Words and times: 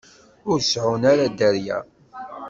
Ur 0.51 0.59
seɛɛun 0.61 1.03
ara 1.11 1.25
dderya. 1.31 1.77